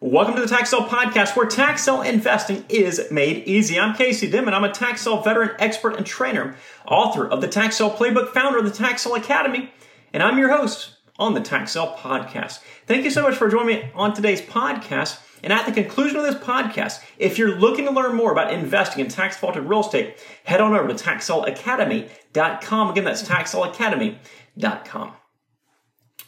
Welcome 0.00 0.36
to 0.36 0.42
the 0.42 0.46
Tax 0.46 0.70
Sale 0.70 0.86
Podcast, 0.86 1.34
where 1.34 1.46
tax 1.46 1.82
sale 1.82 2.02
investing 2.02 2.64
is 2.68 3.10
made 3.10 3.48
easy. 3.48 3.80
I'm 3.80 3.96
Casey 3.96 4.30
Dimon. 4.30 4.52
I'm 4.52 4.62
a 4.62 4.70
tax 4.70 5.00
sale 5.02 5.20
veteran, 5.22 5.56
expert, 5.58 5.96
and 5.96 6.06
trainer, 6.06 6.54
author 6.86 7.26
of 7.26 7.40
the 7.40 7.48
Tax 7.48 7.78
Sale 7.78 7.90
Playbook, 7.90 8.32
founder 8.32 8.60
of 8.60 8.64
the 8.64 8.70
Tax 8.70 9.02
Sale 9.02 9.16
Academy, 9.16 9.72
and 10.12 10.22
I'm 10.22 10.38
your 10.38 10.56
host 10.56 10.90
on 11.18 11.34
the 11.34 11.40
Tax 11.40 11.72
Sale 11.72 11.96
Podcast. 11.98 12.60
Thank 12.86 13.02
you 13.02 13.10
so 13.10 13.22
much 13.22 13.34
for 13.34 13.48
joining 13.48 13.74
me 13.74 13.90
on 13.92 14.14
today's 14.14 14.40
podcast. 14.40 15.18
And 15.42 15.52
at 15.52 15.66
the 15.66 15.72
conclusion 15.72 16.16
of 16.18 16.22
this 16.22 16.36
podcast, 16.36 17.02
if 17.18 17.36
you're 17.36 17.58
looking 17.58 17.86
to 17.86 17.90
learn 17.90 18.14
more 18.14 18.30
about 18.30 18.52
investing 18.54 19.04
in 19.04 19.10
tax 19.10 19.34
defaulted 19.34 19.64
real 19.64 19.80
estate, 19.80 20.24
head 20.44 20.60
on 20.60 20.74
over 20.74 20.86
to 20.86 20.94
taxsaleacademy.com. 20.94 22.90
Again, 22.90 23.02
that's 23.04 23.24
taxsaleacademy.com. 23.24 25.12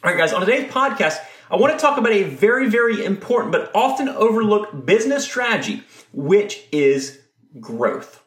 All 0.03 0.09
right, 0.11 0.17
guys, 0.17 0.33
on 0.33 0.41
today's 0.41 0.69
podcast, 0.69 1.19
I 1.51 1.57
want 1.57 1.73
to 1.73 1.79
talk 1.79 1.97
about 1.97 2.13
a 2.13 2.23
very, 2.23 2.69
very 2.69 3.03
important 3.03 3.51
but 3.51 3.71
often 3.75 4.07
overlooked 4.07 4.85
business 4.85 5.25
strategy, 5.25 5.83
which 6.13 6.63
is 6.71 7.19
growth. 7.59 8.23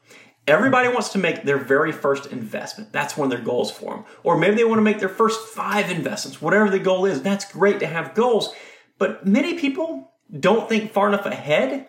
Everybody 0.47 0.89
wants 0.91 1.09
to 1.13 1.19
make 1.19 1.43
their 1.43 1.57
very 1.57 1.91
first 1.91 2.27
investment. 2.27 2.93
That's 2.93 3.17
one 3.17 3.25
of 3.25 3.31
their 3.31 3.43
goals 3.43 3.71
for 3.71 3.95
them. 3.95 4.05
Or 4.25 4.37
maybe 4.37 4.57
they 4.57 4.65
want 4.65 4.77
to 4.77 4.83
make 4.83 4.99
their 4.99 5.09
first 5.09 5.49
five 5.49 5.91
investments, 5.91 6.43
whatever 6.43 6.69
the 6.69 6.79
goal 6.79 7.07
is. 7.07 7.23
That's 7.23 7.51
great 7.51 7.81
to 7.81 7.87
have 7.87 8.15
goals. 8.15 8.53
But 8.99 9.27
many 9.27 9.55
people 9.55 10.13
don't 10.39 10.69
think 10.69 10.93
far 10.93 11.09
enough 11.09 11.25
ahead 11.25 11.89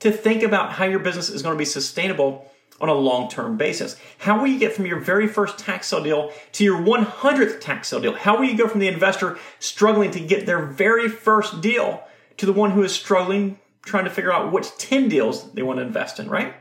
to 0.00 0.10
think 0.10 0.42
about 0.42 0.72
how 0.72 0.84
your 0.84 0.98
business 0.98 1.30
is 1.30 1.42
going 1.42 1.54
to 1.54 1.58
be 1.58 1.64
sustainable 1.64 2.50
on 2.82 2.88
a 2.88 2.94
long 2.94 3.30
term 3.30 3.56
basis? 3.56 3.96
How 4.18 4.38
will 4.38 4.48
you 4.48 4.58
get 4.58 4.74
from 4.74 4.84
your 4.84 5.00
very 5.00 5.26
first 5.26 5.58
tax 5.58 5.86
sale 5.86 6.02
deal 6.02 6.32
to 6.52 6.64
your 6.64 6.78
100th 6.78 7.60
tax 7.60 7.88
sale 7.88 8.00
deal? 8.00 8.14
How 8.14 8.36
will 8.36 8.44
you 8.44 8.58
go 8.58 8.68
from 8.68 8.80
the 8.80 8.88
investor 8.88 9.38
struggling 9.60 10.10
to 10.10 10.20
get 10.20 10.44
their 10.44 10.66
very 10.66 11.08
first 11.08 11.62
deal 11.62 12.02
to 12.36 12.44
the 12.44 12.52
one 12.52 12.72
who 12.72 12.82
is 12.82 12.92
struggling 12.92 13.58
trying 13.82 14.04
to 14.04 14.10
figure 14.10 14.32
out 14.32 14.52
which 14.52 14.76
10 14.78 15.08
deals 15.08 15.50
they 15.52 15.62
want 15.62 15.78
to 15.78 15.84
invest 15.84 16.20
in, 16.20 16.28
right? 16.28 16.54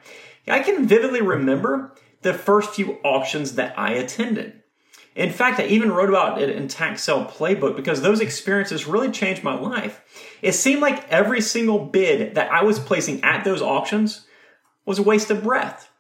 I 0.48 0.60
can 0.62 0.88
vividly 0.88 1.22
remember 1.22 1.94
the 2.22 2.34
first 2.34 2.72
few 2.72 2.98
auctions 3.04 3.54
that 3.54 3.78
I 3.78 3.94
attended. 3.94 4.62
In 5.16 5.32
fact, 5.32 5.60
I 5.60 5.66
even 5.66 5.92
wrote 5.92 6.10
about 6.10 6.42
it 6.42 6.50
in 6.50 6.68
Tax 6.68 7.04
Sale 7.04 7.26
Playbook 7.26 7.76
because 7.76 8.02
those 8.02 8.22
experiences 8.22 8.88
really 8.88 9.12
changed 9.12 9.44
my 9.44 9.54
life. 9.54 10.02
It 10.42 10.54
seemed 10.54 10.82
like 10.82 11.10
every 11.10 11.42
single 11.42 11.80
bid 11.80 12.36
that 12.36 12.52
I 12.52 12.64
was 12.64 12.80
placing 12.80 13.24
at 13.24 13.44
those 13.44 13.62
auctions 13.62 14.26
was 14.86 15.00
a 15.00 15.04
waste 15.04 15.30
of 15.30 15.44
breath. 15.44 15.91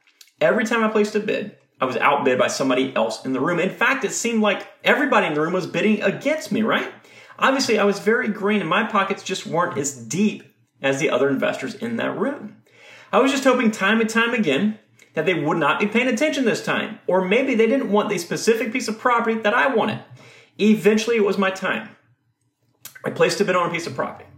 Every 0.41 0.65
time 0.65 0.83
I 0.83 0.89
placed 0.89 1.15
a 1.15 1.19
bid, 1.19 1.55
I 1.79 1.85
was 1.85 1.97
outbid 1.97 2.39
by 2.39 2.47
somebody 2.47 2.95
else 2.95 3.23
in 3.23 3.33
the 3.33 3.39
room. 3.39 3.59
In 3.59 3.69
fact, 3.69 4.03
it 4.03 4.11
seemed 4.11 4.41
like 4.41 4.67
everybody 4.83 5.27
in 5.27 5.35
the 5.35 5.41
room 5.41 5.53
was 5.53 5.67
bidding 5.67 6.01
against 6.01 6.51
me, 6.51 6.63
right? 6.63 6.91
Obviously, 7.37 7.77
I 7.77 7.83
was 7.83 7.99
very 7.99 8.27
green 8.27 8.59
and 8.59 8.69
my 8.69 8.83
pockets 8.83 9.21
just 9.21 9.45
weren't 9.45 9.77
as 9.77 9.95
deep 9.95 10.43
as 10.81 10.99
the 10.99 11.11
other 11.11 11.29
investors 11.29 11.75
in 11.75 11.97
that 11.97 12.17
room. 12.17 12.57
I 13.13 13.19
was 13.19 13.31
just 13.31 13.43
hoping 13.43 13.69
time 13.69 14.01
and 14.01 14.09
time 14.09 14.33
again 14.33 14.79
that 15.13 15.25
they 15.25 15.33
would 15.35 15.57
not 15.57 15.79
be 15.79 15.87
paying 15.87 16.07
attention 16.07 16.45
this 16.45 16.63
time, 16.63 16.99
or 17.05 17.23
maybe 17.23 17.53
they 17.53 17.67
didn't 17.67 17.91
want 17.91 18.09
the 18.09 18.17
specific 18.17 18.71
piece 18.71 18.87
of 18.87 18.97
property 18.97 19.39
that 19.41 19.53
I 19.53 19.73
wanted. 19.73 20.03
Eventually, 20.57 21.17
it 21.17 21.25
was 21.25 21.37
my 21.37 21.51
time. 21.51 21.89
I 23.03 23.09
placed 23.09 23.41
a 23.41 23.45
bid 23.45 23.55
on 23.55 23.69
a 23.69 23.73
piece 23.73 23.87
of 23.87 23.95
property. 23.95 24.29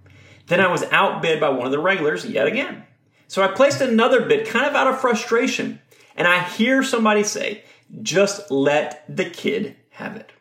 Then 0.48 0.60
I 0.60 0.72
was 0.72 0.84
outbid 0.92 1.40
by 1.40 1.50
one 1.50 1.66
of 1.66 1.72
the 1.72 1.80
regulars 1.80 2.26
yet 2.26 2.48
again. 2.48 2.86
So 3.34 3.42
I 3.42 3.48
placed 3.48 3.82
another 3.82 4.22
bid 4.22 4.46
kind 4.46 4.68
of 4.68 4.76
out 4.76 4.86
of 4.86 5.02
frustration 5.02 5.82
and 6.16 6.28
I 6.28 6.44
hear 6.44 6.84
somebody 6.84 7.24
say, 7.24 7.64
just 8.04 8.52
let 8.52 9.04
the 9.10 9.28
kid 9.28 9.76
have 9.90 10.16
it. 10.16 10.32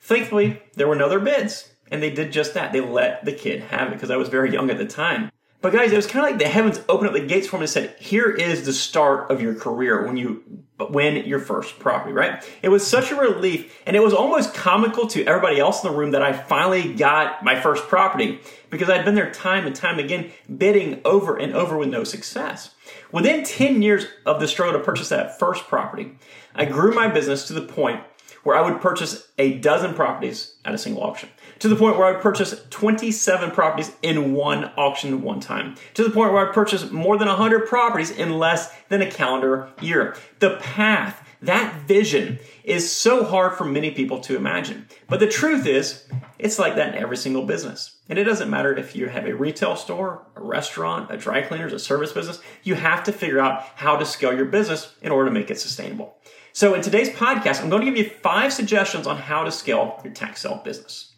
Thankfully, 0.00 0.60
there 0.74 0.88
were 0.88 0.96
no 0.96 1.06
other 1.06 1.20
bids, 1.20 1.72
and 1.88 2.02
they 2.02 2.10
did 2.10 2.32
just 2.32 2.52
that. 2.54 2.72
They 2.72 2.80
let 2.80 3.24
the 3.24 3.30
kid 3.30 3.60
have 3.70 3.92
it 3.92 3.94
because 3.94 4.10
I 4.10 4.16
was 4.16 4.28
very 4.28 4.52
young 4.52 4.70
at 4.70 4.78
the 4.78 4.86
time. 4.86 5.30
But 5.62 5.72
guys, 5.72 5.90
it 5.90 5.96
was 5.96 6.06
kind 6.06 6.24
of 6.24 6.30
like 6.30 6.38
the 6.38 6.48
heavens 6.48 6.80
opened 6.88 7.08
up 7.08 7.14
the 7.14 7.26
gates 7.26 7.48
for 7.48 7.56
me 7.56 7.62
and 7.62 7.70
said, 7.70 7.96
here 7.98 8.30
is 8.30 8.66
the 8.66 8.72
start 8.72 9.30
of 9.30 9.40
your 9.40 9.54
career 9.54 10.06
when 10.06 10.16
you 10.16 10.42
win 10.78 11.24
your 11.26 11.38
first 11.38 11.78
property, 11.78 12.12
right? 12.12 12.46
It 12.62 12.68
was 12.68 12.86
such 12.86 13.10
a 13.10 13.16
relief 13.16 13.74
and 13.86 13.96
it 13.96 14.02
was 14.02 14.12
almost 14.12 14.54
comical 14.54 15.06
to 15.08 15.24
everybody 15.24 15.58
else 15.58 15.82
in 15.82 15.90
the 15.90 15.96
room 15.96 16.10
that 16.10 16.22
I 16.22 16.34
finally 16.34 16.92
got 16.94 17.42
my 17.42 17.58
first 17.58 17.84
property 17.88 18.40
because 18.68 18.90
I'd 18.90 19.04
been 19.04 19.14
there 19.14 19.30
time 19.30 19.66
and 19.66 19.74
time 19.74 19.98
again 19.98 20.30
bidding 20.54 21.00
over 21.04 21.36
and 21.36 21.54
over 21.54 21.78
with 21.78 21.88
no 21.88 22.04
success. 22.04 22.74
Within 23.10 23.42
10 23.42 23.80
years 23.80 24.06
of 24.26 24.40
the 24.40 24.48
struggle 24.48 24.78
to 24.78 24.84
purchase 24.84 25.08
that 25.08 25.38
first 25.38 25.66
property, 25.66 26.18
I 26.54 26.66
grew 26.66 26.94
my 26.94 27.08
business 27.08 27.46
to 27.46 27.54
the 27.54 27.62
point 27.62 28.02
where 28.42 28.56
I 28.56 28.60
would 28.60 28.80
purchase 28.80 29.26
a 29.38 29.58
dozen 29.58 29.94
properties 29.94 30.54
at 30.64 30.74
a 30.74 30.78
single 30.78 31.02
auction. 31.02 31.28
To 31.60 31.68
the 31.68 31.76
point 31.76 31.98
where 31.98 32.06
I 32.06 32.20
purchased 32.20 32.70
27 32.70 33.50
properties 33.50 33.92
in 34.02 34.34
one 34.34 34.70
auction 34.76 35.22
one 35.22 35.40
time. 35.40 35.76
To 35.94 36.04
the 36.04 36.10
point 36.10 36.32
where 36.32 36.48
I 36.48 36.52
purchased 36.52 36.92
more 36.92 37.16
than 37.16 37.28
100 37.28 37.66
properties 37.66 38.10
in 38.10 38.38
less 38.38 38.72
than 38.88 39.02
a 39.02 39.10
calendar 39.10 39.70
year. 39.80 40.16
The 40.38 40.56
path 40.56 41.26
that 41.42 41.82
vision 41.86 42.38
is 42.64 42.90
so 42.90 43.24
hard 43.24 43.54
for 43.54 43.64
many 43.64 43.90
people 43.90 44.20
to 44.20 44.36
imagine. 44.36 44.88
But 45.08 45.20
the 45.20 45.26
truth 45.26 45.66
is, 45.66 46.06
it's 46.38 46.58
like 46.58 46.76
that 46.76 46.94
in 46.94 47.02
every 47.02 47.16
single 47.16 47.44
business. 47.44 47.96
And 48.08 48.18
it 48.18 48.24
doesn't 48.24 48.50
matter 48.50 48.74
if 48.74 48.96
you 48.96 49.08
have 49.08 49.26
a 49.26 49.34
retail 49.34 49.76
store, 49.76 50.26
a 50.34 50.42
restaurant, 50.42 51.10
a 51.10 51.16
dry 51.16 51.42
cleaners, 51.42 51.72
a 51.72 51.78
service 51.78 52.12
business, 52.12 52.40
you 52.62 52.74
have 52.74 53.04
to 53.04 53.12
figure 53.12 53.40
out 53.40 53.62
how 53.76 53.96
to 53.96 54.06
scale 54.06 54.34
your 54.34 54.46
business 54.46 54.94
in 55.02 55.12
order 55.12 55.28
to 55.28 55.34
make 55.34 55.50
it 55.50 55.60
sustainable. 55.60 56.16
So 56.52 56.74
in 56.74 56.80
today's 56.80 57.10
podcast, 57.10 57.62
I'm 57.62 57.68
going 57.68 57.84
to 57.84 57.90
give 57.90 57.98
you 57.98 58.10
five 58.10 58.52
suggestions 58.52 59.06
on 59.06 59.18
how 59.18 59.44
to 59.44 59.52
scale 59.52 60.00
your 60.02 60.14
tax 60.14 60.40
sale 60.40 60.62
business. 60.64 61.12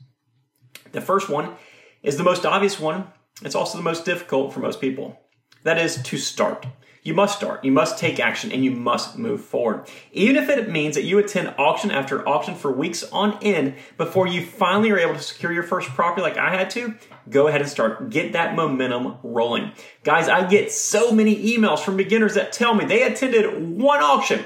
The 0.92 1.00
first 1.00 1.28
one 1.28 1.56
is 2.02 2.16
the 2.16 2.24
most 2.24 2.46
obvious 2.46 2.78
one. 2.78 3.08
It's 3.42 3.54
also 3.54 3.78
the 3.78 3.84
most 3.84 4.04
difficult 4.04 4.52
for 4.52 4.60
most 4.60 4.80
people. 4.80 5.20
That 5.64 5.78
is 5.78 6.02
to 6.02 6.18
start. 6.18 6.66
You 7.02 7.14
must 7.14 7.38
start, 7.38 7.64
you 7.64 7.72
must 7.72 7.98
take 7.98 8.20
action, 8.20 8.52
and 8.52 8.62
you 8.62 8.70
must 8.70 9.16
move 9.16 9.42
forward. 9.42 9.88
Even 10.12 10.36
if 10.36 10.48
it 10.50 10.68
means 10.68 10.94
that 10.94 11.04
you 11.04 11.18
attend 11.18 11.54
auction 11.56 11.90
after 11.90 12.28
auction 12.28 12.54
for 12.54 12.70
weeks 12.70 13.02
on 13.04 13.38
end 13.40 13.76
before 13.96 14.26
you 14.26 14.44
finally 14.44 14.90
are 14.90 14.98
able 14.98 15.14
to 15.14 15.22
secure 15.22 15.52
your 15.52 15.62
first 15.62 15.88
property 15.88 16.20
like 16.20 16.36
I 16.36 16.50
had 16.50 16.68
to, 16.70 16.96
go 17.30 17.46
ahead 17.46 17.62
and 17.62 17.70
start. 17.70 18.10
Get 18.10 18.32
that 18.32 18.54
momentum 18.54 19.16
rolling. 19.22 19.72
Guys, 20.02 20.28
I 20.28 20.46
get 20.48 20.70
so 20.70 21.12
many 21.12 21.56
emails 21.56 21.78
from 21.78 21.96
beginners 21.96 22.34
that 22.34 22.52
tell 22.52 22.74
me 22.74 22.84
they 22.84 23.04
attended 23.04 23.78
one 23.78 24.00
auction 24.00 24.44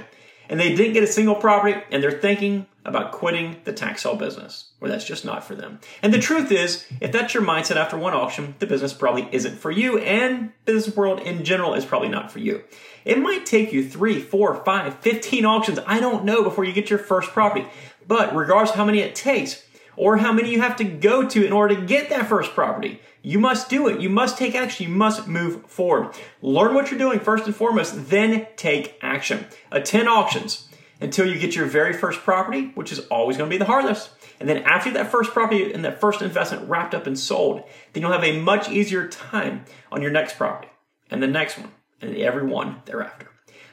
and 0.48 0.60
they 0.60 0.75
didn't 0.75 0.92
get 0.92 1.02
a 1.02 1.08
single 1.08 1.34
property 1.34 1.81
and 1.91 2.02
they're 2.02 2.12
thinking 2.12 2.66
about 2.84 3.12
quitting 3.12 3.56
the 3.65 3.72
tax 3.72 4.03
sale 4.03 4.16
business, 4.16 4.72
or 4.81 4.88
that's 4.88 5.06
just 5.06 5.25
not 5.25 5.44
for 5.44 5.54
them. 5.54 5.78
And 6.03 6.12
the 6.12 6.19
truth 6.19 6.50
is, 6.50 6.84
if 7.00 7.12
that's 7.12 7.34
your 7.34 7.43
mindset 7.43 7.76
after 7.76 7.97
one 7.97 8.15
auction, 8.15 8.54
the 8.59 8.66
business 8.66 8.93
probably 8.93 9.28
isn't 9.31 9.59
for 9.59 9.70
you, 9.70 9.98
and 9.98 10.53
business 10.65 10.97
world 10.97 11.20
in 11.20 11.44
general 11.44 11.75
is 11.75 11.84
probably 11.84 12.09
not 12.09 12.32
for 12.32 12.41
you. 12.41 12.65
It 13.04 13.19
might 13.19 13.47
take 13.47 13.72
you 13.72 13.88
three, 13.88 14.20
four, 14.20 14.54
five, 14.65 14.98
fifteen 14.98 15.44
auctions, 15.44 15.78
I 15.87 16.00
don't 16.00 16.25
know, 16.25 16.43
before 16.43 16.65
you 16.65 16.72
get 16.72 16.91
your 16.91 16.98
first 16.98 17.31
property. 17.31 17.66
But 18.06 18.34
regardless 18.34 18.70
of 18.70 18.76
how 18.76 18.84
many 18.84 18.99
it 18.99 19.14
takes, 19.14 19.64
or 19.97 20.16
how 20.16 20.32
many 20.32 20.50
you 20.50 20.60
have 20.60 20.76
to 20.76 20.84
go 20.84 21.28
to 21.28 21.47
in 21.47 21.53
order 21.53 21.76
to 21.76 21.82
get 21.82 22.09
that 22.10 22.28
first 22.28 22.53
property. 22.53 23.00
You 23.22 23.38
must 23.38 23.69
do 23.69 23.87
it. 23.88 24.00
You 24.00 24.09
must 24.09 24.38
take 24.38 24.54
action. 24.54 24.88
You 24.88 24.94
must 24.94 25.28
move 25.28 25.66
forward. 25.66 26.14
Learn 26.41 26.75
what 26.75 26.91
you're 26.91 26.99
doing 26.99 27.20
first 27.20 27.47
and 27.47 27.54
foremost, 27.54 28.09
then 28.09 28.47
take 28.56 28.99
action. 29.03 29.47
Attend 29.70 30.09
auctions 30.09 30.69
until 31.02 31.26
you 31.26 31.38
get 31.38 31.56
your 31.56 31.66
very 31.66 31.92
first 31.92 32.20
property, 32.20 32.70
which 32.74 32.92
is 32.92 33.00
always 33.06 33.36
going 33.36 33.50
to 33.50 33.54
be 33.54 33.58
the 33.58 33.64
hardest. 33.64 34.10
And 34.40 34.48
then 34.48 34.58
after 34.58 34.90
that 34.92 35.10
first 35.10 35.32
property 35.32 35.72
and 35.72 35.84
that 35.84 36.00
first 36.00 36.22
investment 36.22 36.68
wrapped 36.68 36.94
up 36.94 37.06
and 37.06 37.18
sold, 37.18 37.64
then 37.92 38.02
you'll 38.02 38.12
have 38.12 38.24
a 38.24 38.40
much 38.40 38.70
easier 38.70 39.08
time 39.08 39.64
on 39.90 40.02
your 40.02 40.10
next 40.10 40.36
property 40.36 40.68
and 41.10 41.22
the 41.22 41.26
next 41.26 41.58
one 41.58 41.72
and 42.00 42.16
every 42.16 42.46
one 42.46 42.82
thereafter. 42.86 43.28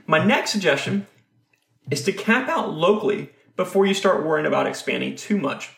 My 0.05 0.23
next 0.23 0.51
suggestion 0.51 1.07
is 1.89 2.03
to 2.03 2.11
cap 2.11 2.49
out 2.49 2.73
locally 2.73 3.29
before 3.55 3.85
you 3.85 3.93
start 3.93 4.25
worrying 4.25 4.45
about 4.45 4.67
expanding 4.67 5.15
too 5.15 5.37
much. 5.37 5.69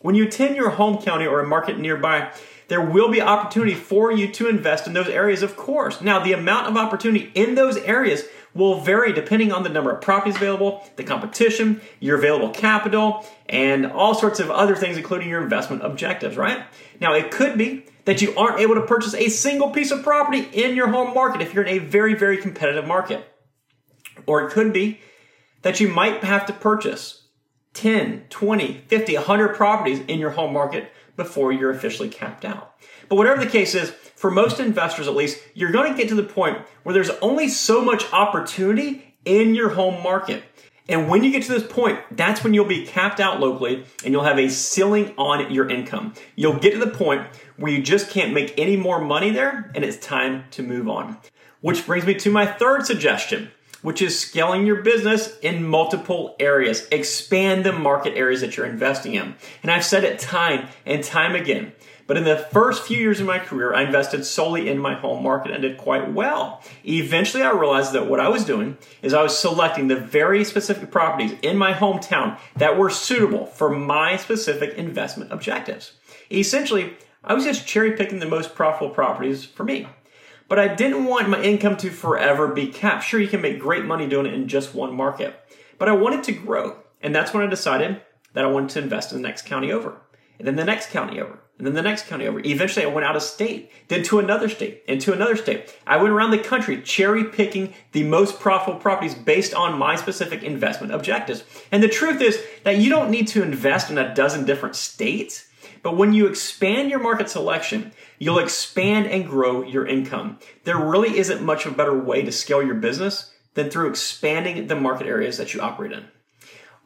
When 0.00 0.14
you 0.14 0.26
attend 0.26 0.56
your 0.56 0.70
home 0.70 1.02
county 1.02 1.26
or 1.26 1.40
a 1.40 1.46
market 1.46 1.78
nearby, 1.78 2.32
there 2.68 2.84
will 2.84 3.10
be 3.10 3.20
opportunity 3.20 3.74
for 3.74 4.12
you 4.12 4.28
to 4.32 4.48
invest 4.48 4.86
in 4.86 4.92
those 4.92 5.08
areas, 5.08 5.42
of 5.42 5.56
course. 5.56 6.00
Now, 6.00 6.22
the 6.22 6.34
amount 6.34 6.68
of 6.68 6.76
opportunity 6.76 7.32
in 7.34 7.54
those 7.54 7.76
areas 7.78 8.24
will 8.54 8.80
vary 8.80 9.12
depending 9.12 9.52
on 9.52 9.62
the 9.62 9.68
number 9.68 9.90
of 9.90 10.00
properties 10.00 10.36
available, 10.36 10.84
the 10.96 11.04
competition, 11.04 11.80
your 12.00 12.18
available 12.18 12.50
capital, 12.50 13.24
and 13.48 13.86
all 13.86 14.14
sorts 14.14 14.40
of 14.40 14.50
other 14.50 14.74
things, 14.74 14.96
including 14.96 15.28
your 15.28 15.42
investment 15.42 15.84
objectives, 15.84 16.36
right? 16.36 16.64
Now, 17.00 17.14
it 17.14 17.30
could 17.30 17.56
be 17.56 17.86
that 18.04 18.22
you 18.22 18.34
aren't 18.36 18.60
able 18.60 18.74
to 18.74 18.82
purchase 18.82 19.14
a 19.14 19.28
single 19.28 19.70
piece 19.70 19.90
of 19.90 20.02
property 20.02 20.48
in 20.52 20.74
your 20.74 20.88
home 20.88 21.14
market 21.14 21.42
if 21.42 21.54
you're 21.54 21.64
in 21.64 21.76
a 21.76 21.78
very, 21.78 22.14
very 22.14 22.38
competitive 22.38 22.86
market. 22.86 23.24
Or 24.26 24.46
it 24.46 24.50
could 24.50 24.72
be 24.72 25.00
that 25.62 25.80
you 25.80 25.88
might 25.88 26.24
have 26.24 26.46
to 26.46 26.52
purchase 26.52 27.28
10, 27.74 28.24
20, 28.30 28.84
50, 28.88 29.14
100 29.14 29.54
properties 29.54 30.00
in 30.08 30.18
your 30.18 30.30
home 30.30 30.52
market 30.52 30.90
before 31.18 31.52
you're 31.52 31.70
officially 31.70 32.08
capped 32.08 32.46
out. 32.46 32.74
But 33.10 33.16
whatever 33.16 33.44
the 33.44 33.50
case 33.50 33.74
is, 33.74 33.90
for 33.90 34.30
most 34.30 34.60
investors 34.60 35.06
at 35.06 35.14
least, 35.14 35.38
you're 35.52 35.72
going 35.72 35.92
to 35.92 35.98
get 35.98 36.08
to 36.08 36.14
the 36.14 36.22
point 36.22 36.58
where 36.82 36.94
there's 36.94 37.10
only 37.20 37.48
so 37.48 37.84
much 37.84 38.10
opportunity 38.12 39.14
in 39.26 39.54
your 39.54 39.70
home 39.70 40.02
market. 40.02 40.42
And 40.88 41.08
when 41.08 41.22
you 41.22 41.30
get 41.30 41.42
to 41.42 41.52
this 41.52 41.70
point, 41.70 42.00
that's 42.10 42.42
when 42.42 42.54
you'll 42.54 42.64
be 42.64 42.86
capped 42.86 43.20
out 43.20 43.40
locally 43.40 43.84
and 44.04 44.12
you'll 44.12 44.24
have 44.24 44.38
a 44.38 44.48
ceiling 44.48 45.12
on 45.18 45.52
your 45.52 45.68
income. 45.68 46.14
You'll 46.34 46.58
get 46.58 46.72
to 46.72 46.78
the 46.78 46.90
point 46.90 47.26
where 47.56 47.70
you 47.70 47.82
just 47.82 48.08
can't 48.08 48.32
make 48.32 48.54
any 48.56 48.76
more 48.76 48.98
money 48.98 49.30
there 49.30 49.70
and 49.74 49.84
it's 49.84 49.98
time 49.98 50.44
to 50.52 50.62
move 50.62 50.88
on. 50.88 51.18
Which 51.60 51.84
brings 51.84 52.06
me 52.06 52.14
to 52.14 52.30
my 52.30 52.46
third 52.46 52.86
suggestion, 52.86 53.50
which 53.82 54.02
is 54.02 54.18
scaling 54.18 54.66
your 54.66 54.82
business 54.82 55.38
in 55.40 55.66
multiple 55.66 56.36
areas. 56.40 56.86
Expand 56.90 57.64
the 57.64 57.72
market 57.72 58.16
areas 58.16 58.40
that 58.40 58.56
you're 58.56 58.66
investing 58.66 59.14
in. 59.14 59.34
And 59.62 59.70
I've 59.70 59.84
said 59.84 60.04
it 60.04 60.18
time 60.18 60.68
and 60.84 61.02
time 61.02 61.34
again. 61.34 61.72
But 62.08 62.16
in 62.16 62.24
the 62.24 62.38
first 62.38 62.84
few 62.84 62.96
years 62.96 63.20
of 63.20 63.26
my 63.26 63.38
career, 63.38 63.74
I 63.74 63.82
invested 63.82 64.24
solely 64.24 64.70
in 64.70 64.78
my 64.78 64.94
home 64.94 65.22
market 65.22 65.52
and 65.52 65.60
did 65.60 65.76
quite 65.76 66.10
well. 66.10 66.62
Eventually, 66.82 67.42
I 67.42 67.50
realized 67.50 67.92
that 67.92 68.08
what 68.08 68.18
I 68.18 68.30
was 68.30 68.46
doing 68.46 68.78
is 69.02 69.12
I 69.12 69.22
was 69.22 69.38
selecting 69.38 69.88
the 69.88 69.96
very 69.96 70.42
specific 70.42 70.90
properties 70.90 71.34
in 71.42 71.58
my 71.58 71.74
hometown 71.74 72.38
that 72.56 72.78
were 72.78 72.88
suitable 72.88 73.44
for 73.44 73.68
my 73.68 74.16
specific 74.16 74.74
investment 74.78 75.32
objectives. 75.32 75.92
Essentially, 76.32 76.96
I 77.22 77.34
was 77.34 77.44
just 77.44 77.66
cherry 77.66 77.92
picking 77.92 78.20
the 78.20 78.26
most 78.26 78.54
profitable 78.54 78.94
properties 78.94 79.44
for 79.44 79.64
me. 79.64 79.86
But 80.48 80.58
I 80.58 80.74
didn't 80.74 81.04
want 81.04 81.28
my 81.28 81.42
income 81.42 81.76
to 81.78 81.90
forever 81.90 82.48
be 82.48 82.68
capped. 82.68 83.04
Sure, 83.04 83.20
you 83.20 83.28
can 83.28 83.42
make 83.42 83.60
great 83.60 83.84
money 83.84 84.08
doing 84.08 84.26
it 84.26 84.34
in 84.34 84.48
just 84.48 84.74
one 84.74 84.94
market, 84.94 85.38
but 85.78 85.88
I 85.88 85.92
wanted 85.92 86.24
to 86.24 86.32
grow. 86.32 86.78
And 87.00 87.14
that's 87.14 87.32
when 87.32 87.44
I 87.44 87.46
decided 87.46 88.00
that 88.32 88.44
I 88.44 88.48
wanted 88.48 88.70
to 88.70 88.82
invest 88.82 89.12
in 89.12 89.20
the 89.20 89.28
next 89.28 89.46
county 89.46 89.70
over, 89.70 90.00
and 90.38 90.48
then 90.48 90.56
the 90.56 90.64
next 90.64 90.90
county 90.90 91.20
over, 91.20 91.38
and 91.58 91.66
then 91.66 91.74
the 91.74 91.82
next 91.82 92.06
county 92.06 92.26
over. 92.26 92.40
Eventually, 92.44 92.84
I 92.84 92.88
went 92.88 93.06
out 93.06 93.16
of 93.16 93.22
state, 93.22 93.70
then 93.88 94.02
to 94.04 94.18
another 94.18 94.48
state, 94.48 94.82
and 94.88 95.00
to 95.02 95.12
another 95.12 95.36
state. 95.36 95.74
I 95.86 95.96
went 95.96 96.12
around 96.12 96.30
the 96.30 96.38
country 96.38 96.80
cherry 96.82 97.24
picking 97.24 97.74
the 97.92 98.04
most 98.04 98.40
profitable 98.40 98.80
properties 98.80 99.14
based 99.14 99.54
on 99.54 99.78
my 99.78 99.96
specific 99.96 100.42
investment 100.42 100.92
objectives. 100.92 101.44
And 101.70 101.82
the 101.82 101.88
truth 101.88 102.20
is 102.20 102.42
that 102.64 102.78
you 102.78 102.90
don't 102.90 103.10
need 103.10 103.28
to 103.28 103.42
invest 103.42 103.90
in 103.90 103.98
a 103.98 104.14
dozen 104.14 104.44
different 104.44 104.76
states. 104.76 105.47
But 105.88 105.96
when 105.96 106.12
you 106.12 106.26
expand 106.26 106.90
your 106.90 106.98
market 106.98 107.30
selection, 107.30 107.92
you'll 108.18 108.40
expand 108.40 109.06
and 109.06 109.26
grow 109.26 109.62
your 109.62 109.86
income. 109.86 110.38
There 110.64 110.76
really 110.76 111.16
isn't 111.16 111.42
much 111.42 111.64
of 111.64 111.72
a 111.72 111.76
better 111.76 111.98
way 111.98 112.20
to 112.20 112.30
scale 112.30 112.62
your 112.62 112.74
business 112.74 113.32
than 113.54 113.70
through 113.70 113.88
expanding 113.88 114.66
the 114.66 114.76
market 114.76 115.06
areas 115.06 115.38
that 115.38 115.54
you 115.54 115.62
operate 115.62 115.92
in. 115.92 116.04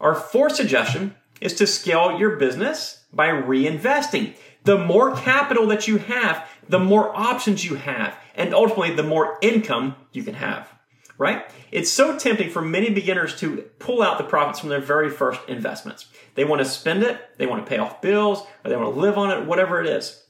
Our 0.00 0.14
fourth 0.14 0.54
suggestion 0.54 1.16
is 1.40 1.52
to 1.54 1.66
scale 1.66 2.16
your 2.16 2.36
business 2.36 3.02
by 3.12 3.26
reinvesting. 3.26 4.36
The 4.62 4.78
more 4.78 5.16
capital 5.16 5.66
that 5.66 5.88
you 5.88 5.96
have, 5.96 6.48
the 6.68 6.78
more 6.78 7.10
options 7.12 7.64
you 7.64 7.74
have, 7.74 8.16
and 8.36 8.54
ultimately 8.54 8.94
the 8.94 9.02
more 9.02 9.36
income 9.42 9.96
you 10.12 10.22
can 10.22 10.34
have 10.34 10.68
right? 11.22 11.44
It's 11.70 11.90
so 11.90 12.18
tempting 12.18 12.50
for 12.50 12.60
many 12.60 12.90
beginners 12.90 13.36
to 13.36 13.58
pull 13.78 14.02
out 14.02 14.18
the 14.18 14.24
profits 14.24 14.58
from 14.58 14.68
their 14.68 14.80
very 14.80 15.08
first 15.08 15.40
investments. 15.48 16.06
They 16.34 16.44
want 16.44 16.60
to 16.60 16.64
spend 16.64 17.02
it, 17.02 17.18
they 17.38 17.46
want 17.46 17.64
to 17.64 17.68
pay 17.68 17.78
off 17.78 18.02
bills, 18.02 18.42
or 18.64 18.70
they 18.70 18.76
want 18.76 18.92
to 18.92 19.00
live 19.00 19.16
on 19.16 19.30
it, 19.30 19.46
whatever 19.46 19.80
it 19.80 19.86
is. 19.86 20.24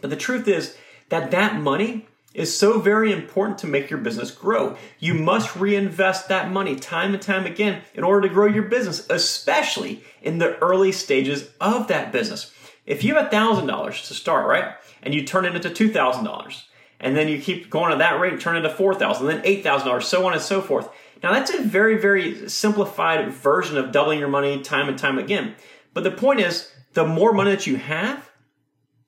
But 0.00 0.10
the 0.10 0.16
truth 0.16 0.48
is 0.48 0.76
that 1.08 1.30
that 1.30 1.60
money 1.60 2.06
is 2.34 2.56
so 2.56 2.78
very 2.78 3.12
important 3.12 3.58
to 3.58 3.66
make 3.66 3.90
your 3.90 3.98
business 3.98 4.30
grow. 4.30 4.76
You 4.98 5.14
must 5.14 5.56
reinvest 5.56 6.28
that 6.28 6.50
money 6.50 6.76
time 6.76 7.14
and 7.14 7.22
time 7.22 7.46
again 7.46 7.82
in 7.94 8.04
order 8.04 8.28
to 8.28 8.34
grow 8.34 8.46
your 8.46 8.64
business, 8.64 9.06
especially 9.08 10.04
in 10.20 10.38
the 10.38 10.58
early 10.58 10.92
stages 10.92 11.50
of 11.60 11.88
that 11.88 12.12
business. 12.12 12.52
If 12.86 13.04
you 13.04 13.14
have 13.14 13.30
$1,000 13.30 14.06
to 14.06 14.14
start, 14.14 14.46
right, 14.46 14.74
and 15.02 15.14
you 15.14 15.24
turn 15.24 15.46
it 15.46 15.54
into 15.54 15.70
$2,000, 15.70 16.62
and 17.00 17.16
then 17.16 17.28
you 17.28 17.40
keep 17.40 17.70
going 17.70 17.92
at 17.92 17.98
that 17.98 18.20
rate, 18.20 18.40
turn 18.40 18.56
into 18.56 18.70
four 18.70 18.94
thousand, 18.94 19.26
then 19.26 19.42
eight 19.44 19.62
thousand 19.62 19.88
dollars, 19.88 20.06
so 20.06 20.26
on 20.26 20.32
and 20.32 20.42
so 20.42 20.60
forth. 20.60 20.88
Now 21.22 21.32
that's 21.32 21.52
a 21.52 21.62
very, 21.62 21.98
very 21.98 22.48
simplified 22.48 23.32
version 23.32 23.76
of 23.76 23.92
doubling 23.92 24.18
your 24.18 24.28
money 24.28 24.60
time 24.62 24.88
and 24.88 24.98
time 24.98 25.18
again. 25.18 25.54
But 25.94 26.04
the 26.04 26.10
point 26.10 26.40
is, 26.40 26.70
the 26.94 27.06
more 27.06 27.32
money 27.32 27.50
that 27.50 27.66
you 27.66 27.76
have, 27.76 28.30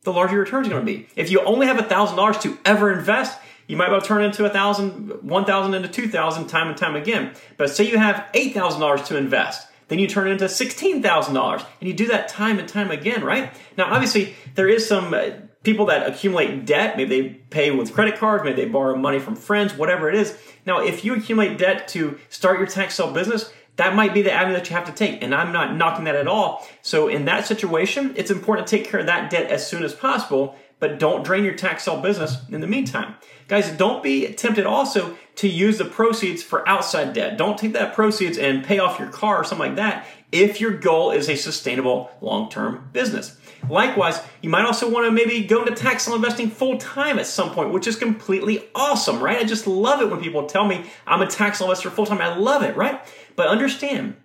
the 0.02 0.12
larger 0.12 0.34
your 0.34 0.44
return 0.44 0.62
is 0.62 0.68
going 0.68 0.84
to 0.84 0.92
be. 0.92 1.08
If 1.14 1.30
you 1.30 1.40
only 1.42 1.66
have 1.66 1.84
thousand 1.86 2.16
dollars 2.16 2.38
to 2.38 2.58
ever 2.64 2.92
invest, 2.92 3.38
you 3.66 3.76
might 3.76 3.90
well 3.90 4.00
turn 4.00 4.24
into 4.24 4.44
a 4.44 4.50
thousand, 4.50 5.22
one 5.22 5.44
thousand 5.44 5.74
into 5.74 5.88
two 5.88 6.08
thousand 6.08 6.48
time 6.48 6.68
and 6.68 6.76
time 6.76 6.96
again. 6.96 7.32
But 7.56 7.70
say 7.70 7.88
you 7.88 7.98
have 7.98 8.26
eight 8.34 8.54
thousand 8.54 8.80
dollars 8.80 9.02
to 9.08 9.16
invest, 9.16 9.68
then 9.88 9.98
you 9.98 10.08
turn 10.08 10.28
it 10.28 10.32
into 10.32 10.48
sixteen 10.48 11.02
thousand 11.02 11.34
dollars, 11.34 11.62
and 11.80 11.88
you 11.88 11.94
do 11.94 12.08
that 12.08 12.28
time 12.28 12.58
and 12.58 12.68
time 12.68 12.90
again, 12.90 13.22
right? 13.22 13.52
Now, 13.76 13.92
obviously, 13.92 14.34
there 14.54 14.68
is 14.68 14.88
some 14.88 15.14
uh, 15.14 15.30
people 15.62 15.86
that 15.86 16.08
accumulate 16.08 16.64
debt, 16.64 16.96
maybe 16.96 17.22
they 17.22 17.28
pay 17.28 17.70
with 17.70 17.92
credit 17.92 18.16
cards, 18.16 18.44
maybe 18.44 18.62
they 18.62 18.68
borrow 18.68 18.96
money 18.96 19.18
from 19.18 19.36
friends, 19.36 19.74
whatever 19.74 20.08
it 20.08 20.14
is. 20.14 20.36
Now, 20.66 20.80
if 20.80 21.04
you 21.04 21.14
accumulate 21.14 21.58
debt 21.58 21.88
to 21.88 22.18
start 22.28 22.58
your 22.58 22.66
tax 22.66 22.94
sale 22.94 23.12
business, 23.12 23.52
that 23.76 23.94
might 23.94 24.12
be 24.12 24.22
the 24.22 24.32
avenue 24.32 24.54
that 24.54 24.68
you 24.68 24.76
have 24.76 24.86
to 24.86 24.92
take. 24.92 25.22
And 25.22 25.34
I'm 25.34 25.52
not 25.52 25.76
knocking 25.76 26.04
that 26.04 26.16
at 26.16 26.28
all. 26.28 26.66
So 26.82 27.08
in 27.08 27.24
that 27.26 27.46
situation, 27.46 28.12
it's 28.16 28.30
important 28.30 28.66
to 28.66 28.76
take 28.76 28.86
care 28.86 29.00
of 29.00 29.06
that 29.06 29.30
debt 29.30 29.50
as 29.50 29.66
soon 29.66 29.82
as 29.84 29.94
possible, 29.94 30.56
but 30.80 30.98
don't 30.98 31.24
drain 31.24 31.44
your 31.44 31.54
tax 31.54 31.84
sale 31.84 32.00
business 32.00 32.38
in 32.50 32.60
the 32.60 32.66
meantime. 32.66 33.14
Guys, 33.46 33.70
don't 33.70 34.02
be 34.02 34.32
tempted 34.32 34.66
also 34.66 35.16
to 35.36 35.48
use 35.48 35.78
the 35.78 35.84
proceeds 35.84 36.42
for 36.42 36.68
outside 36.68 37.12
debt. 37.12 37.36
Don't 37.36 37.58
take 37.58 37.74
that 37.74 37.94
proceeds 37.94 38.38
and 38.38 38.64
pay 38.64 38.78
off 38.78 38.98
your 38.98 39.10
car 39.10 39.38
or 39.38 39.44
something 39.44 39.68
like 39.68 39.76
that 39.76 40.06
if 40.32 40.60
your 40.60 40.72
goal 40.72 41.10
is 41.10 41.28
a 41.28 41.36
sustainable 41.36 42.10
long-term 42.20 42.88
business. 42.92 43.36
Likewise, 43.68 44.20
you 44.40 44.48
might 44.48 44.64
also 44.64 44.88
want 44.88 45.06
to 45.06 45.10
maybe 45.10 45.44
go 45.44 45.60
into 45.62 45.74
tax 45.74 46.04
sale 46.04 46.14
investing 46.14 46.48
full 46.50 46.78
time 46.78 47.18
at 47.18 47.26
some 47.26 47.50
point, 47.50 47.72
which 47.72 47.86
is 47.86 47.96
completely 47.96 48.64
awesome, 48.74 49.22
right? 49.22 49.38
I 49.38 49.44
just 49.44 49.66
love 49.66 50.00
it 50.00 50.10
when 50.10 50.20
people 50.20 50.46
tell 50.46 50.66
me 50.66 50.86
I'm 51.06 51.20
a 51.20 51.26
tax 51.26 51.60
investor 51.60 51.90
full 51.90 52.06
time. 52.06 52.20
I 52.20 52.36
love 52.36 52.62
it, 52.62 52.76
right? 52.76 53.00
But 53.36 53.48
understand 53.48 54.16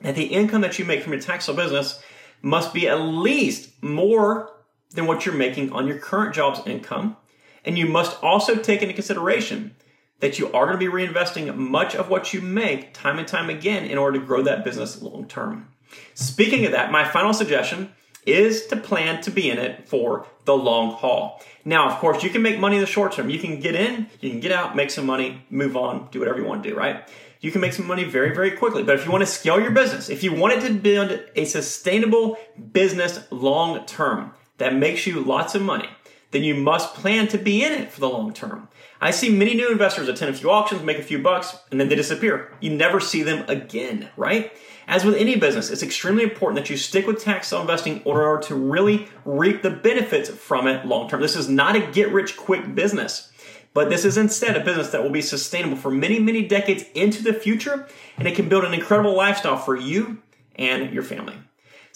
that 0.00 0.16
the 0.16 0.24
income 0.24 0.62
that 0.62 0.78
you 0.78 0.84
make 0.84 1.02
from 1.02 1.12
your 1.12 1.22
tax 1.22 1.44
sale 1.44 1.54
business 1.54 2.02
must 2.42 2.72
be 2.72 2.88
at 2.88 3.00
least 3.00 3.82
more 3.82 4.50
than 4.92 5.06
what 5.06 5.26
you're 5.26 5.34
making 5.34 5.72
on 5.72 5.86
your 5.86 5.98
current 5.98 6.34
job's 6.34 6.66
income. 6.66 7.16
And 7.64 7.78
you 7.78 7.86
must 7.86 8.22
also 8.22 8.56
take 8.56 8.82
into 8.82 8.94
consideration 8.94 9.74
that 10.20 10.38
you 10.38 10.46
are 10.52 10.66
going 10.66 10.78
to 10.78 10.78
be 10.78 10.92
reinvesting 10.92 11.54
much 11.56 11.94
of 11.94 12.08
what 12.08 12.32
you 12.32 12.40
make 12.40 12.92
time 12.92 13.18
and 13.18 13.28
time 13.28 13.50
again 13.50 13.84
in 13.84 13.98
order 13.98 14.18
to 14.18 14.26
grow 14.26 14.42
that 14.42 14.64
business 14.64 15.00
long 15.00 15.26
term. 15.26 15.68
Speaking 16.14 16.64
of 16.64 16.72
that, 16.72 16.90
my 16.90 17.04
final 17.04 17.32
suggestion 17.32 17.92
is 18.26 18.66
to 18.66 18.76
plan 18.76 19.22
to 19.22 19.30
be 19.30 19.48
in 19.48 19.58
it 19.58 19.88
for 19.88 20.26
the 20.44 20.54
long 20.54 20.92
haul. 20.92 21.42
Now, 21.64 21.88
of 21.88 21.98
course, 21.98 22.22
you 22.22 22.30
can 22.30 22.42
make 22.42 22.58
money 22.58 22.76
in 22.76 22.80
the 22.80 22.86
short 22.86 23.12
term. 23.12 23.30
You 23.30 23.38
can 23.38 23.60
get 23.60 23.74
in, 23.74 24.08
you 24.20 24.30
can 24.30 24.40
get 24.40 24.52
out, 24.52 24.76
make 24.76 24.90
some 24.90 25.06
money, 25.06 25.44
move 25.50 25.76
on, 25.76 26.08
do 26.10 26.18
whatever 26.18 26.38
you 26.38 26.44
want 26.44 26.62
to 26.62 26.70
do, 26.70 26.76
right? 26.76 27.08
You 27.40 27.52
can 27.52 27.60
make 27.60 27.72
some 27.72 27.86
money 27.86 28.04
very, 28.04 28.34
very 28.34 28.50
quickly. 28.50 28.82
But 28.82 28.96
if 28.96 29.04
you 29.04 29.12
want 29.12 29.22
to 29.22 29.26
scale 29.26 29.60
your 29.60 29.70
business, 29.70 30.08
if 30.08 30.24
you 30.24 30.34
want 30.34 30.54
it 30.54 30.66
to 30.66 30.74
build 30.74 31.20
a 31.36 31.44
sustainable 31.44 32.36
business 32.72 33.20
long 33.30 33.86
term 33.86 34.32
that 34.58 34.74
makes 34.74 35.06
you 35.06 35.20
lots 35.20 35.54
of 35.54 35.62
money, 35.62 35.88
then 36.30 36.44
you 36.44 36.54
must 36.54 36.94
plan 36.94 37.26
to 37.28 37.38
be 37.38 37.64
in 37.64 37.72
it 37.72 37.90
for 37.90 38.00
the 38.00 38.08
long 38.08 38.32
term. 38.32 38.68
I 39.00 39.12
see 39.12 39.30
many 39.30 39.54
new 39.54 39.70
investors 39.70 40.08
attend 40.08 40.34
a 40.34 40.38
few 40.38 40.50
auctions, 40.50 40.82
make 40.82 40.98
a 40.98 41.02
few 41.02 41.20
bucks, 41.20 41.56
and 41.70 41.80
then 41.80 41.88
they 41.88 41.94
disappear. 41.94 42.52
You 42.60 42.70
never 42.70 43.00
see 43.00 43.22
them 43.22 43.44
again, 43.48 44.10
right? 44.16 44.52
As 44.88 45.04
with 45.04 45.14
any 45.14 45.36
business, 45.36 45.70
it's 45.70 45.82
extremely 45.82 46.24
important 46.24 46.56
that 46.56 46.70
you 46.70 46.76
stick 46.76 47.06
with 47.06 47.22
tax 47.22 47.48
sale 47.48 47.60
investing 47.60 47.96
in 47.96 48.02
order 48.04 48.40
to 48.46 48.54
really 48.54 49.06
reap 49.24 49.62
the 49.62 49.70
benefits 49.70 50.30
from 50.30 50.66
it 50.66 50.84
long 50.86 51.08
term. 51.08 51.20
This 51.20 51.36
is 51.36 51.48
not 51.48 51.76
a 51.76 51.86
get 51.92 52.10
rich 52.10 52.36
quick 52.36 52.74
business, 52.74 53.30
but 53.74 53.90
this 53.90 54.04
is 54.04 54.16
instead 54.16 54.56
a 54.56 54.64
business 54.64 54.90
that 54.90 55.02
will 55.02 55.10
be 55.10 55.22
sustainable 55.22 55.76
for 55.76 55.90
many, 55.90 56.18
many 56.18 56.46
decades 56.46 56.84
into 56.94 57.22
the 57.22 57.34
future, 57.34 57.86
and 58.16 58.26
it 58.26 58.34
can 58.34 58.48
build 58.48 58.64
an 58.64 58.74
incredible 58.74 59.14
lifestyle 59.14 59.58
for 59.58 59.76
you 59.76 60.22
and 60.56 60.92
your 60.92 61.02
family. 61.02 61.36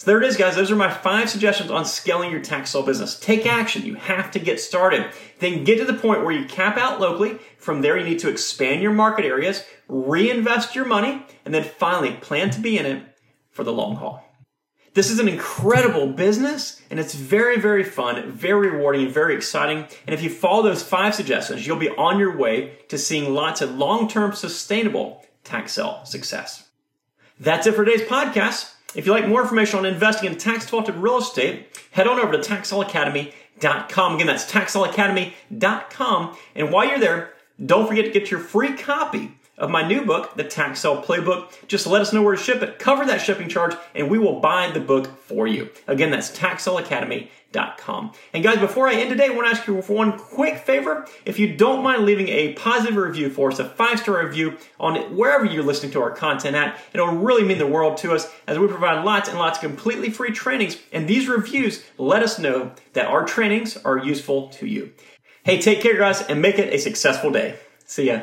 So 0.03 0.11
there 0.11 0.21
it 0.21 0.27
is, 0.27 0.35
guys. 0.35 0.57
Those 0.57 0.69
are 0.69 0.75
my 0.75 0.91
five 0.91 1.29
suggestions 1.29 1.71
on 1.71 1.85
scaling 1.85 2.29
your 2.29 2.41
tax 2.41 2.71
sale 2.71 2.83
business. 2.83 3.17
Take 3.17 3.45
action. 3.45 3.85
You 3.85 3.95
have 3.95 4.31
to 4.31 4.39
get 4.39 4.59
started. 4.59 5.09
Then 5.39 5.63
get 5.63 5.77
to 5.77 5.85
the 5.85 5.93
point 5.93 6.25
where 6.25 6.33
you 6.33 6.43
cap 6.43 6.75
out 6.75 6.99
locally. 6.99 7.39
From 7.57 7.79
there, 7.79 7.97
you 7.97 8.03
need 8.03 8.19
to 8.19 8.27
expand 8.27 8.81
your 8.81 8.91
market 8.91 9.23
areas, 9.23 9.63
reinvest 9.87 10.75
your 10.75 10.83
money, 10.83 11.25
and 11.45 11.53
then 11.53 11.63
finally 11.63 12.11
plan 12.15 12.49
to 12.49 12.59
be 12.59 12.77
in 12.77 12.85
it 12.85 13.01
for 13.49 13.63
the 13.63 13.71
long 13.71 13.95
haul. 13.95 14.21
This 14.93 15.09
is 15.09 15.19
an 15.19 15.29
incredible 15.29 16.07
business 16.07 16.81
and 16.89 16.99
it's 16.99 17.15
very, 17.15 17.57
very 17.57 17.85
fun, 17.85 18.29
very 18.29 18.71
rewarding, 18.71 19.05
and 19.05 19.13
very 19.13 19.33
exciting. 19.33 19.87
And 20.05 20.13
if 20.13 20.21
you 20.21 20.29
follow 20.29 20.63
those 20.63 20.83
five 20.83 21.15
suggestions, 21.15 21.65
you'll 21.65 21.77
be 21.77 21.91
on 21.91 22.19
your 22.19 22.35
way 22.35 22.79
to 22.89 22.97
seeing 22.97 23.33
lots 23.33 23.61
of 23.61 23.77
long 23.77 24.09
term 24.09 24.33
sustainable 24.33 25.25
tax 25.45 25.71
sale 25.71 26.01
success. 26.03 26.67
That's 27.39 27.67
it 27.67 27.73
for 27.73 27.85
today's 27.85 28.05
podcast. 28.05 28.73
If 28.95 29.05
you'd 29.05 29.13
like 29.13 29.27
more 29.27 29.41
information 29.41 29.79
on 29.79 29.85
investing 29.85 30.31
in 30.31 30.37
tax 30.37 30.65
defaulted 30.65 30.95
real 30.95 31.17
estate, 31.17 31.77
head 31.91 32.07
on 32.07 32.19
over 32.19 32.31
to 32.31 32.37
taxsaleacademy.com. 32.37 34.15
Again, 34.15 34.27
that's 34.27 34.51
taxsaleacademy.com. 34.51 36.37
And 36.55 36.71
while 36.71 36.87
you're 36.87 36.99
there, 36.99 37.33
don't 37.63 37.87
forget 37.87 38.05
to 38.05 38.11
get 38.11 38.31
your 38.31 38.39
free 38.39 38.75
copy 38.75 39.32
of 39.57 39.69
my 39.69 39.87
new 39.87 40.05
book, 40.05 40.35
The 40.35 40.43
Tax 40.43 40.81
Playbook. 40.81 41.67
Just 41.67 41.85
let 41.85 42.01
us 42.01 42.11
know 42.11 42.23
where 42.23 42.35
to 42.35 42.41
ship 42.41 42.61
it, 42.63 42.79
cover 42.79 43.05
that 43.05 43.21
shipping 43.21 43.49
charge, 43.49 43.75
and 43.93 44.09
we 44.09 44.17
will 44.17 44.39
buy 44.39 44.71
the 44.71 44.79
book 44.79 45.19
for 45.19 45.47
you. 45.47 45.69
Again, 45.87 46.09
that's 46.11 46.35
taxsaleacademy.com. 46.37 48.11
And 48.33 48.43
guys, 48.43 48.57
before 48.57 48.87
I 48.87 48.95
end 48.95 49.11
today, 49.11 49.27
I 49.27 49.29
want 49.29 49.47
to 49.47 49.55
ask 49.55 49.67
you 49.67 49.79
for 49.83 49.93
one 49.93 50.17
quick 50.17 50.57
favor. 50.57 51.07
If 51.23 51.37
you 51.37 51.55
don't 51.55 51.83
mind 51.83 52.03
leaving 52.03 52.29
a 52.29 52.53
positive 52.53 52.95
review 52.95 53.29
for 53.29 53.51
us, 53.51 53.59
a 53.59 53.69
five 53.69 53.99
star 53.99 54.25
review 54.25 54.57
on 54.79 55.15
wherever 55.15 55.45
you're 55.45 55.63
listening 55.63 55.91
to 55.91 56.01
our 56.01 56.11
content 56.11 56.55
at, 56.55 56.79
it'll 56.93 57.07
really 57.07 57.43
mean 57.43 57.59
the 57.59 57.67
world 57.67 57.97
to 57.97 58.13
us 58.13 58.31
as 58.47 58.57
we 58.57 58.67
provide 58.67 59.05
lots 59.05 59.29
and 59.29 59.37
lots 59.37 59.59
of 59.59 59.63
completely 59.63 60.09
free 60.09 60.31
trainings. 60.31 60.77
And 60.91 61.07
these 61.07 61.27
reviews 61.27 61.83
let 61.99 62.23
us 62.23 62.39
know 62.39 62.71
that 62.93 63.05
our 63.05 63.23
trainings 63.23 63.77
are 63.77 63.97
useful 63.99 64.49
to 64.49 64.65
you. 64.65 64.93
Hey, 65.43 65.61
take 65.61 65.81
care, 65.81 65.97
guys, 65.97 66.21
and 66.21 66.41
make 66.41 66.57
it 66.57 66.73
a 66.73 66.79
successful 66.79 67.29
day. 67.29 67.59
See 67.85 68.07
ya. 68.07 68.21